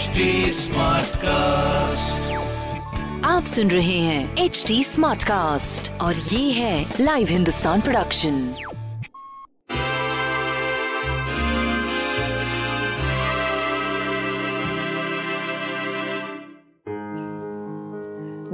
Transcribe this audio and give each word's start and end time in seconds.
HD 0.00 0.26
cast 1.22 2.30
आप 3.24 3.44
सुन 3.44 3.70
रहे 3.70 3.98
हैं 3.98 4.36
एच 4.44 4.64
डी 4.68 4.84
स्मार्ट 4.84 5.22
कास्ट 5.22 5.90
और 6.00 6.14
ये 6.14 6.52
है 6.52 6.94
लाइव 7.00 7.28
हिंदुस्तान 7.28 7.80
प्रोडक्शन 7.80 8.38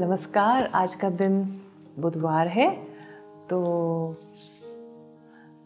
नमस्कार 0.01 0.71
आज 0.75 0.95
का 0.95 1.11
दिन 1.23 1.41
बुधवार 1.99 2.49
है 2.49 2.71
तो 3.51 3.63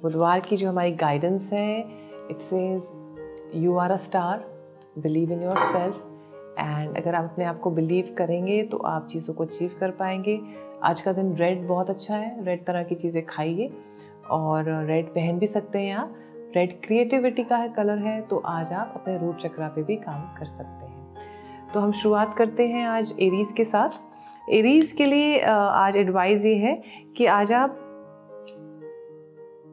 बुधवार 0.03 0.41
की 0.41 0.57
जो 0.57 0.69
हमारी 0.69 0.93
गाइडेंस 0.99 1.51
है 1.53 1.69
it 2.31 2.41
says 2.41 2.93
you 3.55 3.77
are 3.77 3.91
a 3.91 3.97
star 3.97 4.60
believe 4.97 5.33
in 5.33 5.43
yourself 5.59 6.07
and 6.59 6.97
अगर 6.97 7.15
आप 7.15 7.25
अपने 7.25 7.45
आप 7.45 7.61
को 7.61 7.71
बिलीव 7.71 8.15
करेंगे 8.19 8.63
तो 8.63 8.77
आप 8.77 9.07
चीज़ों 9.07 9.35
को 9.35 9.45
अचीव 9.45 9.77
कर 9.81 9.91
पाएँगे। 9.91 10.41
आज 10.85 11.01
का 11.01 11.13
दिन 11.13 11.35
रेड 11.37 11.67
बहुत 11.69 11.91
अच्छा 11.91 12.17
है। 12.17 12.45
रेड 12.45 12.65
तरह 12.67 12.83
की 12.83 12.95
चीज़ें 12.95 13.25
खाइए। 13.27 13.71
और 14.31 14.65
रेड 14.87 15.07
पहन 15.07 15.39
भी 15.39 15.47
सकते 15.47 15.79
हैं 15.79 15.95
आप। 15.95 16.15
रेड 16.57 16.81
क्रिएटिविटी 16.85 17.45
का 17.45 17.57
है 17.57 17.69
कलर 17.69 17.99
है। 17.99 18.21
तो 18.21 18.37
आज 18.37 18.73
आप 18.73 18.93
अपने 18.97 19.17
रूट 19.19 19.37
चक्रा 19.37 19.69
पे 19.69 19.83
भी 19.83 19.97
काम 19.97 20.23
कर 20.39 20.47
सकते 20.47 20.87
हैं। 20.87 21.71
तो 21.75 21.81
हम 21.81 21.93
शुरुआत 21.93 22.35
करते 22.37 22.67
हैं 22.69 22.87
आज 22.87 23.15
एरीज 23.21 23.53
के 23.57 23.65
साथ। 23.65 24.51
एरीज 24.51 24.93
के 24.93 25.05
लिए 25.05 25.39
आज 25.41 25.97
एडवाइज़ 25.97 26.47
ये 26.47 26.55
है 26.57 26.75
कि 27.17 27.27
आज 27.27 27.53
आप 27.53 27.87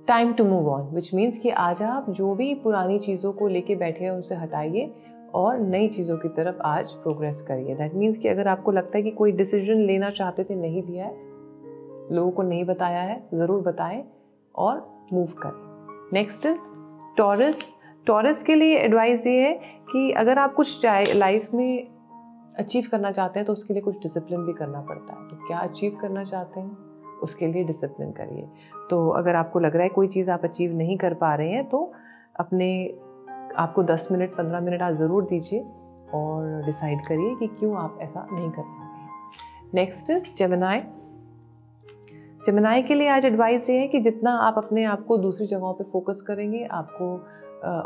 time 0.08 0.32
to 0.34 0.44
move 0.44 0.68
on 0.70 0.84
which 0.96 1.14
means 1.14 1.38
कि 1.38 1.50
आज 1.52 1.82
आप 1.84 2.10
जो 2.10 2.34
भी 2.36 2.54
पुरानी 2.56 2.98
चीज़ों 3.00 3.32
को 3.34 3.48
लेके 3.48 3.76
बैठे 3.76 4.04
हैं, 4.04 4.12
उनसे 4.12 4.36
हटाइए 4.36 4.92
और 5.36 5.60
नई 5.60 5.88
चीज़ों 5.88 6.18
की 6.18 6.30
तरफ़ 6.30 6.62
आज 6.66 6.92
प्रोग्रेस 6.94 7.42
करिए। 7.42 7.76
दैट 7.76 7.96
मीन्स 7.96 8.18
कि 8.18 8.28
अगर 8.28 8.48
आपको 8.48 8.72
लगता 8.72 8.98
है 8.98 9.04
कि 9.04 9.12
कोई 9.12 9.32
डिसीज़न 9.32 9.82
लेना 9.82 10.10
चाहते 10.10 10.44
थे, 10.44 10.56
नहीं 10.56 10.84
लिया 10.84 11.06
है, 11.06 11.12
लोगों 12.12 12.32
को 12.32 12.44
नहीं 12.44 12.64
बताया 12.66 13.02
है, 13.02 13.22
ज़रूर 13.34 13.62
बताएँ 13.64 14.04
और 14.56 14.82
मूव 15.14 15.34
करें। 15.44 16.10
नेक्स्ट 16.14 16.46
इज़ 16.46 16.60
टॉरस 17.18 17.70
टॉरस 18.08 18.44
के 18.44 18.56
लिए 18.56 18.78
एडवाइस 18.80 19.28
ये 19.28 19.40
है 19.42 19.54
कि 19.92 20.12
अगर 20.18 20.40
आप 20.40 20.54
कुछ 20.54 20.86
लाइफ 20.86 21.54
में 21.54 21.88
अचीव 22.60 22.88
करना 22.92 23.12
चाहते 23.12 23.40
हैं 23.40 23.46
तो 23.46 23.54
उसके 23.54 23.74
लिए 23.74 23.84
कुछ 23.84 24.02
डिसिप्लिन 24.04 24.46
भी 24.46 24.54
करना 24.54 24.82
पड़ता 24.82 25.14
है। 25.14 25.28
तो 25.30 25.48
क्या 25.48 25.58
अचीव 25.60 25.98
करना 26.02 26.24
चाहते 26.24 26.60
हैं? 26.60 26.87
उसके 27.24 27.48
लिए 27.48 27.64
डिसिप्लिन 27.64 28.12
करिए। 28.12 28.48
तो 28.90 29.08
अगर 29.12 29.36
आपको 29.36 29.60
लग 29.60 29.76
रहा 29.76 29.84
है 29.84 29.90
कोई 29.90 30.08
चीज़ 30.08 30.30
आप 30.32 30.44
अचीव 30.44 30.76
नहीं 30.78 30.98
कर 30.98 31.14
पा 31.14 31.34
रहे 31.36 31.52
हैं 31.52 31.70
तो 31.70 31.92
अपने 32.40 32.70
आपको 33.58 33.84
10 33.84 34.08
मिनट 34.12 34.36
15 34.36 34.62
मिनट 34.62 34.82
आप 34.82 34.94
ज़रूर 34.96 35.24
दीजिए 35.26 35.60
और 36.14 36.62
डिसाइड 36.66 37.06
करिए 37.08 37.36
कि 37.36 37.48
क्यों 37.50 37.76
आप 37.78 37.98
ऐसा 38.02 38.28
नहीं 38.32 38.50
कर 38.50 38.62
पा 38.62 38.84
रहे 38.84 38.96
नेक्स्ट 39.76 40.10
इज़ 40.10 40.34
जमनाए 40.38 40.86
जमनाए 42.48 42.82
के 42.82 42.96
लिए 42.96 43.08
आज 43.08 43.26
एडवाइस 43.26 43.70
ये 43.70 43.78
है 43.80 43.88
कि 43.88 44.00
जितना 44.00 44.32
आप 44.40 44.58
अपने 44.58 44.84
आप 44.86 45.06
को 45.06 45.18
दूसरी 45.18 45.48
जगहों 45.48 45.74
पे 45.74 45.84
फोकस 45.84 46.22
करेंगे, 46.28 46.64
आपको 46.64 47.16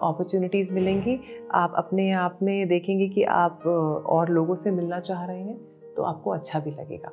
अपॉर्चुनिटीज़ 0.07 0.73
मिलेंगी। 0.73 1.19
आप 1.53 1.73
अपने 1.77 2.11
आप 2.13 2.37
में 2.43 2.67
देखेंगे 2.67 3.07
कि 3.09 3.23
आप 3.23 3.65
और 4.07 4.29
लोगों 4.29 4.55
से 4.55 4.71
मिलना 4.71 4.99
चाह 4.99 5.25
रहे 5.25 5.41
हैं 5.41 5.57
तो 5.95 6.03
आपको 6.03 6.31
अच्छा 6.31 6.59
भी 6.59 6.71
लगेगा। 6.71 7.11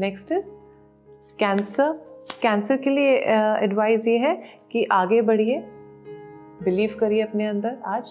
नेक्स्ट 0.00 0.32
इज़ 0.32 0.46
कैंसर 1.40 1.92
कैंसर 2.42 2.76
के 2.76 2.90
लिए 2.90 3.14
एडवाइस 3.64 4.06
ये 4.08 4.16
है 4.18 4.34
कि 4.72 4.84
आगे 4.92 5.20
बढ़िए 5.22 5.58
बिलीव 6.64 6.96
करिए 7.00 7.22
अपने 7.22 7.46
अंदर 7.46 7.76
आज, 7.86 8.04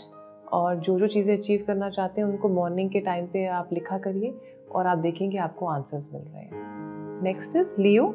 और 0.52 0.76
जो 0.76 0.98
जो 1.00 1.08
चीज़ें 1.08 1.38
अचीव 1.38 1.64
करना 1.68 1.90
चाहते 1.90 2.22
हैं 2.22 2.28
उनको 2.28 2.50
मॉर्निंग 2.50 2.90
के 2.90 3.00
टाइम 3.00 3.26
पे 3.26 3.46
आप 3.48 3.70
लिखा 3.74 3.98
करिए, 3.98 4.34
और 4.72 4.88
आप 4.88 4.98
देखेंगे 4.98 5.38
आपको 5.38 5.68
आंसर्स 5.68 6.10
मिल 6.14 6.22
रहे 6.24 6.42
हैं। 6.42 7.22
नेक्स्ट 7.24 7.56
इज़ 7.56 7.80
लियो 7.82 8.14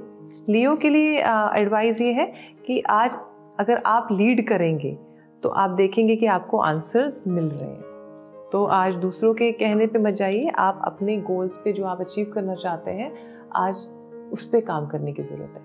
लियो 0.49 0.75
के 0.77 0.91
लिए 0.91 1.19
एडवाइस 1.61 2.01
ये 2.01 2.13
है 2.13 2.27
कि 2.67 2.81
आज 2.91 3.19
अगर 3.61 3.83
आप 3.87 4.09
लीड 4.13 4.47
करेंगे 4.49 4.97
तो 5.43 5.49
आप 5.49 5.71
देखेंगे 5.73 6.17
कि 6.17 6.27
आपको 6.29 6.59
आंसर्स 6.59 7.23
मिल 7.27 7.45
रहे 7.45 7.71
हैं। 7.71 8.49
तो 8.53 8.65
आज 8.67 8.95
दूसरों 8.97 9.35
के 9.35 9.51
कहने 9.53 9.87
पे 9.87 9.99
मत 9.99 10.15
जाइए, 10.15 10.49
आप 10.49 10.81
अपने 10.85 11.17
गोल्स 11.23 11.61
पे 11.65 11.73
जो 11.73 11.85
आप 11.85 12.01
अचीव 12.01 12.31
करना 12.35 12.55
चाहते 12.57 12.91
हैं, 12.91 13.13
आज 13.57 13.87
उस 14.33 14.45
पर 14.45 14.61
काम 14.63 14.87
करने 14.87 15.13
की 15.13 15.23
ज़रूरत 15.23 15.55
है। 15.57 15.63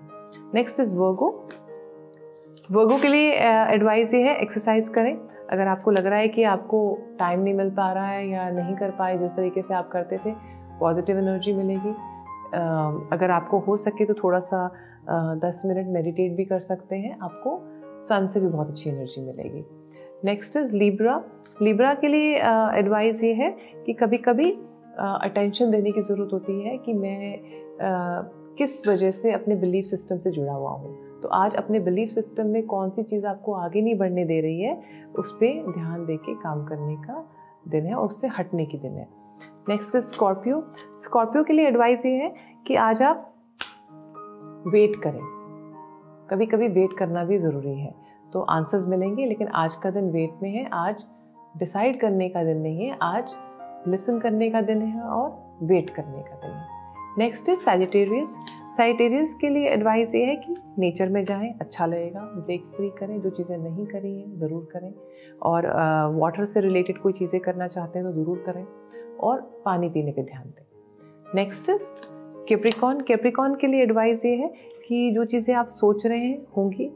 नेक्स्ट 0.54 0.80
इज़ 0.80 0.94
वर्गो 0.96 1.28
वर्गो 2.70 2.98
के 2.98 3.08
लिए 3.08 3.32
एडवाइस 3.74 4.14
ये 4.14 4.22
है 4.22 4.36
एक्सरसाइज 4.36 4.88
करें। 4.88 5.16
अगर 5.52 5.66
आपको 5.68 5.90
लग 5.90 6.06
रहा 6.06 6.18
है 6.18 6.28
कि 6.28 6.42
आपको 6.44 6.78
टाइम 7.18 7.40
नहीं 7.40 7.54
मिल 7.54 7.70
पा 7.70 7.90
रहा 7.92 8.08
है 8.08 8.28
या 8.28 8.48
नहीं 8.50 8.74
कर 8.76 8.90
पाए 8.98 9.18
जिस 9.18 9.30
तरीके 9.30 9.62
से 9.62 9.74
आप 9.74 9.88
करते 9.92 10.18
थे 10.26 10.34
पॉजिटिव 10.80 11.18
एनर्जी 11.18 11.52
मिलेगी। 11.52 11.90
अगर 13.12 13.30
आपको 13.30 13.58
हो 13.58 13.76
सके 13.78 14.04
तो 14.04 14.14
थोड़ा 14.14 14.40
सा 14.42 14.66
दस 15.44 15.62
मिनट 15.66 15.86
मेडिटेट 15.88 16.36
भी 16.36 16.44
कर 16.44 16.60
सकते 16.60 16.96
हैं। 16.96 17.18
आपको 17.22 17.58
सन 18.02 18.26
से 18.26 18.40
भी 18.40 18.48
बहुत 18.48 18.68
अच्छी 18.68 18.90
एनर्जी 18.90 19.26
मिलेगी। 19.26 19.64
नेक्स्ट 20.24 20.56
इज़ 20.56 20.74
लिब्रा 20.76 21.22
लिब्रा 21.62 21.92
के 21.94 22.08
लिए 22.08 22.34
एडवाइस 22.78 23.22
ये 23.24 23.32
है 23.34 23.50
कि 23.86 23.92
कभी 23.92 24.16
कभी 24.18 24.50
अटेंशन 24.98 25.70
देने 25.70 25.92
की 25.92 26.02
ज़रूरत 26.02 26.32
होती 26.32 26.60
है 26.62 26.76
कि 26.78 26.92
मैं 26.94 27.38
किस 28.60 28.88
वजह 28.88 29.10
से 29.10 29.32
अपने 29.32 29.54
बिलीफ 29.54 29.84
सिस्टम 29.84 30.18
से 30.18 30.30
जुड़ा 30.30 30.52
हुआ 30.52 30.70
हूँ? 30.70 31.20
तो 31.20 31.28
आज 31.28 31.54
अपने 31.54 31.80
बिलीफ 31.80 32.08
सिस्टम 32.08 32.46
में 32.46 32.66
कौन 32.66 32.90
सी 32.90 33.02
चीज़ 33.02 33.26
आपको 33.26 33.52
आगे 33.52 33.80
नहीं 33.80 33.98
बढ़ने 33.98 34.24
दे 34.24 34.40
रही 34.40 34.60
है, 34.60 34.82
उस 35.18 35.32
पर 35.32 35.72
ध्यान 35.72 36.06
दे 36.06 36.16
के 36.16 36.34
काम 36.34 36.64
करने 36.64 36.96
का 36.96 37.30
दिन 37.68 37.86
है 37.86 37.94
और 37.94 38.06
उससे 38.06 38.28
हटने 38.28 38.66
की 38.66 38.78
दिन 38.78 38.92
है। 38.92 39.08
नेक्स्ट 39.68 39.96
इज़ 39.96 40.04
स्कॉर्पियो 40.04 40.72
स्कॉर्पियो 41.04 41.44
के 41.44 41.52
लिए 41.52 41.68
एडवाइस 41.68 42.06
ये 42.06 42.12
है 42.12 42.34
कि 42.66 42.74
आज 42.74 43.02
आप 43.02 43.34
वेट 44.66 44.96
करें। 44.96 45.20
कभी 46.30 46.46
कभी 46.46 46.68
वेट 46.68 46.92
करना 46.92 47.24
भी 47.24 47.38
ज़रूरी 47.38 47.80
है। 47.80 47.94
तो 48.32 48.40
आंसर्स 48.40 48.88
मिलेंगे, 48.88 49.26
लेकिन 49.26 49.48
आज 49.48 49.74
का 49.74 49.90
दिन 49.90 50.10
वेट 50.10 50.30
में 50.42 50.50
है। 50.50 50.68
आज 50.72 51.04
डिसाइड 51.56 52.00
करने 52.00 52.28
का 52.28 52.44
दिन 52.44 52.56
नहीं 52.56 52.86
है। 52.86 52.98
आज 53.02 53.24
लिसन 53.88 54.18
करने 54.18 54.50
का 54.50 54.60
दिन 54.60 54.82
है 54.82 55.00
और 55.00 55.56
वेट 55.62 55.90
करने 55.90 56.22
का 56.22 56.36
दिन 56.36 56.50
है। 56.50 56.79
नेक्स्ट 57.18 57.48
इज़ 57.48 57.58
सैजिटेरियस 57.60 58.34
सैजिटेरियस 58.76 59.32
के 59.40 59.48
लिए 59.48 59.68
एडवाइस 59.68 60.14
ये 60.14 60.24
है 60.24 60.34
कि 60.36 60.54
नेचर 60.78 61.08
में 61.08 61.24
जाएँ 61.24 61.52
अच्छा 61.60 61.86
लगेगा 61.86 62.20
ब्रेक 62.36 62.64
फ्री 62.76 62.88
करें, 62.98 63.20
जो 63.20 63.30
चीज़ें 63.30 63.56
नहीं 63.56 63.86
करी 63.86 64.12
हैं, 64.12 64.38
ज़रूर 64.40 64.68
करें। 64.72 64.92
और 65.42 65.66
वाटर 66.14 66.44
से 66.44 66.60
रिलेटेड 66.60 66.98
कोई 66.98 67.12
चीज़ें 67.12 67.40
करना 67.40 67.68
चाहते 67.68 67.98
हैं 67.98 68.08
तो 68.08 68.12
ज़रूर 68.14 68.42
करें 68.46 68.64
और 69.20 69.40
पानी 69.64 69.88
पीने 69.88 70.12
पे 70.12 70.22
ध्यान 70.22 70.44
दें। 70.46 71.34
नेक्स्ट 71.34 71.70
इज़ 71.70 71.82
केप्रिकॉन 72.48 73.00
केप्रिकॉन 73.00 73.54
के 73.54 73.66
लिए 73.66 73.82
एडवाइस 73.82 74.24
ये 74.24 74.34
है 74.36 74.48
कि 74.86 75.10
जो 75.14 75.24
चीज़ें 75.26 75.54
आप 75.54 75.68
सोच 75.70 76.06
रहे 76.06 76.18
हैं 76.18 76.38
होंगी 76.56 76.88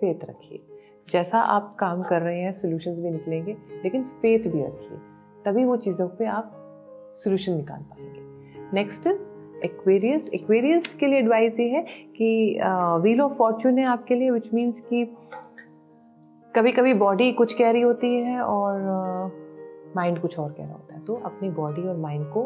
फेथ 0.00 0.24
रखिए। 0.30 0.62
जैसा 1.08 1.38
आप 1.40 1.74
काम 1.80 2.02
कर 2.02 2.22
रहे 2.22 2.40
हैं 2.40 2.52
सोल्यूशन 2.54 3.02
भी 3.02 3.10
निकलेंगे, 3.10 3.56
लेकिन 3.84 4.02
फेथ 4.22 4.50
भी 4.50 4.64
रखिए। 4.64 4.98
तभी 5.44 5.64
वो 5.64 5.76
चीज़ों 5.78 6.08
पे 6.08 6.26
आप 6.28 6.50
सोल्यूशन 7.14 7.56
निकाल 7.56 7.82
पाएँगे। 7.82 8.26
नेक्स्ट 8.74 9.06
इज़ 9.06 9.64
एक्वेरियस 9.64 10.28
एक्वेरियस 10.34 10.94
के 10.94 11.06
लिए 11.06 11.18
एडवाइस 11.18 11.58
ये 11.60 11.68
है 11.68 11.80
कि 12.16 12.58
व्हील 13.02 13.20
ऑफ़ 13.20 13.32
फॉर्चून 13.32 13.78
है 13.78 13.84
आपके 13.86 14.14
लिए 14.14 14.30
विच 14.30 14.52
मीन्स 14.54 14.80
कि 14.80 15.04
कभी 16.54 16.72
कभी 16.72 16.94
बॉडी 16.94 17.32
कुछ 17.32 17.54
कह 17.54 17.70
रही 17.70 17.82
होती 17.82 18.14
है 18.14 18.40
और 18.40 18.80
माइंड 19.96 20.16
uh, 20.16 20.22
कुछ 20.22 20.38
और 20.38 20.52
कह 20.52 20.64
रहा 20.64 20.72
होता 20.72 20.94
है। 20.94 21.04
तो 21.04 21.14
अपनी 21.14 21.50
बॉडी 21.50 21.86
और 21.88 21.96
माइंड 21.96 22.26
को 22.26 22.44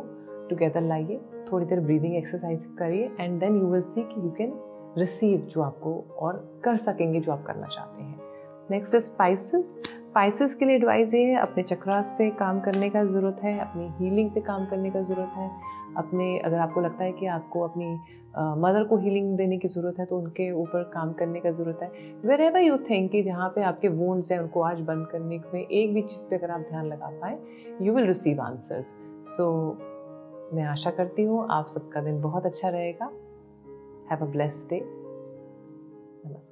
टुगेदर 0.50 0.80
लाइए 0.80 1.20
थोड़ी 1.52 1.66
देर 1.66 1.80
ब्रीदिंग 1.80 2.14
एक्सरसाइज 2.16 2.64
करिए 2.78 3.10
and 3.20 3.38
then 3.40 3.56
you 3.56 3.66
will 3.66 3.82
see 3.82 4.02
कि 4.02 4.20
यू 4.20 4.30
कैन 4.38 4.52
रिसीव 4.98 5.46
जो 5.50 5.62
आपको 5.62 5.94
और 6.19 6.60
कर 6.64 6.76
सकेंगे 6.76 7.20
जो 7.20 7.32
आप 7.32 7.44
करना 7.46 7.66
चाहते 7.66 8.02
हैं। 8.02 8.20
नेक्स्ट 8.70 8.94
इज़ 8.94 9.02
स्पाइसिस 9.02 9.66
स्पाइसिस 10.12 10.54
के 10.54 10.64
लिए 10.64 10.76
एडवाइस 10.76 11.14
ये 11.14 11.24
है 11.24 11.36
अपने 11.40 11.62
चक्रास 11.62 12.14
पे 12.19 12.30
काम 12.30 12.60
करने 12.60 12.88
का 12.90 13.04
ज़रूरत 13.04 13.40
है 13.42 13.58
अपनी 13.58 13.88
हीलिंग 13.98 14.30
पे 14.30 14.40
काम 14.40 14.66
करने 14.66 14.90
का 14.90 15.00
ज़रूरत 15.02 15.32
है। 15.36 15.50
अपने, 15.97 16.39
अगर 16.39 16.59
आपको 16.59 16.81
लगता 16.81 17.05
है 17.05 17.12
कि 17.12 17.27
आपको 17.29 17.61
अपनी 17.61 17.94
मदर 18.59 18.85
को 18.85 18.97
हीलिंग 18.97 19.37
देने 19.37 19.59
की 19.59 19.69
ज़रूरत 19.69 19.99
है 19.99 20.05
तो 20.06 20.19
उनके 20.19 20.50
ऊपर 20.53 20.83
काम 20.94 21.12
करने 21.12 21.41
का 21.41 21.50
ज़रूरत 21.50 21.79
है। 21.83 21.89
वेर 22.25 22.41
एवर 22.41 22.61
यू 22.61 22.77
थिंक 22.91 23.11
कि 23.12 23.23
जहाँ 23.23 23.49
पे 23.49 23.62
आपके 23.62 23.89
वोन्स 23.91 24.31
हैं, 24.33 24.39
उनको 24.39 24.61
आज 24.62 24.81
बंद 24.83 25.06
करने 25.06 25.41
में 25.55 25.61
एक 25.62 25.94
भी 25.94 26.03
चीज़ 26.03 26.25
पे 26.31 26.37
अगर 26.37 26.50
आप 26.50 26.61
ध्यान 26.71 26.87
लगा 26.87 27.11
पाए 27.21 27.39
you 27.83 27.94
will 27.94 28.06
receive 28.06 28.41
answers 28.43 28.94
so 29.29 29.49
मैं 30.55 30.65
आशा 30.65 30.91
करती 30.91 31.23
हूँ 31.25 31.47
आप 31.50 31.67
सबका 31.75 32.00
दिन 32.00 32.21
बहुत 32.23 32.47
अच्छा 32.47 32.69
रहेगा। 32.69 33.11
हैव 34.11 34.27
अ 34.27 34.31
ब्लेस्ड 34.31 34.69
डे 34.71 34.81
नमस्कार। 36.25 36.51